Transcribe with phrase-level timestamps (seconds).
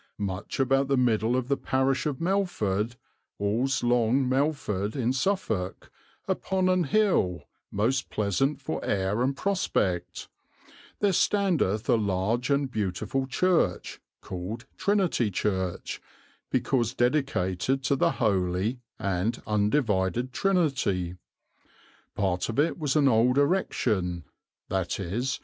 [0.17, 2.95] "Much about the middle of the Parish of Melford,
[3.39, 5.91] al's Long Melford, in Suffolk,
[6.27, 10.27] upon an hill, most pleasant for air and prospect,
[11.01, 16.01] there standeth a large and beautiful Church called Trinity Church,
[16.49, 21.15] because dedicated to the Holy and undivided Trinity....
[22.15, 24.23] Part of it was an old erection,
[24.67, 25.39] viz.